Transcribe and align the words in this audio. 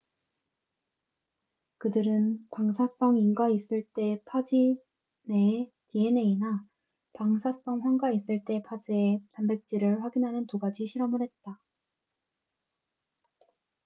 그들은 1.77 2.39
방사성 2.49 3.17
인과 3.19 3.49
있을 3.49 3.83
때 3.93 4.19
파즈 4.25 4.55
내의 5.27 5.71
dna나 5.91 6.65
방사성 7.13 7.83
황과 7.83 8.09
있을 8.11 8.43
때 8.43 8.63
파즈의 8.65 9.21
단백질을 9.33 10.03
확인하는 10.03 10.47
두 10.47 10.57
가지 10.57 10.87
실험을 10.87 11.21
했다 11.21 11.59